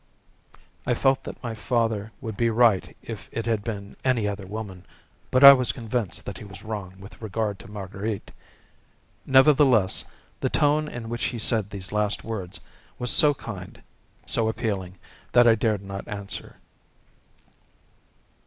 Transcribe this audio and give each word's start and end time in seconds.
I 0.87 0.95
felt 0.95 1.23
that 1.25 1.43
my 1.43 1.53
father 1.53 2.11
would 2.21 2.35
be 2.35 2.49
right 2.49 2.97
if 3.03 3.29
it 3.31 3.45
had 3.45 3.63
been 3.63 3.95
any 4.03 4.27
other 4.27 4.47
woman, 4.47 4.83
but 5.29 5.43
I 5.43 5.53
was 5.53 5.71
convinced 5.71 6.25
that 6.25 6.39
he 6.39 6.43
was 6.43 6.63
wrong 6.63 6.95
with 6.99 7.21
regard 7.21 7.59
to 7.59 7.69
Marguerite. 7.69 8.31
Nevertheless, 9.27 10.03
the 10.39 10.49
tone 10.49 10.87
in 10.87 11.07
which 11.07 11.25
he 11.25 11.37
said 11.37 11.69
these 11.69 11.91
last 11.91 12.23
words 12.23 12.59
was 12.97 13.11
so 13.11 13.35
kind, 13.35 13.79
so 14.25 14.47
appealing, 14.47 14.97
that 15.33 15.45
I 15.47 15.53
dared 15.53 15.83
not 15.83 16.07
answer. 16.07 16.55